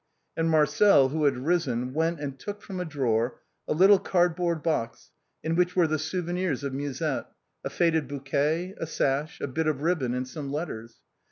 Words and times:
And 0.35 0.49
Marcel, 0.49 1.09
who 1.09 1.25
had 1.25 1.37
risen, 1.45 1.93
went 1.93 2.19
and 2.19 2.39
took 2.39 2.63
from 2.63 2.79
a 2.79 2.85
drawer 2.85 3.39
a 3.67 3.73
little 3.73 3.99
cardboard 3.99 4.63
box 4.63 5.11
in 5.43 5.55
which 5.55 5.75
were 5.75 5.85
the 5.85 5.99
souvenirs 5.99 6.63
of 6.63 6.73
Musette— 6.73 7.27
a 7.63 7.69
faded 7.69 8.07
bouquet, 8.07 8.73
a 8.79 8.87
sash, 8.87 9.39
a 9.41 9.47
bit 9.47 9.67
of 9.67 9.83
ribbon 9.83 10.15
and 10.15 10.27
some 10.27 10.51
letters. 10.51 10.95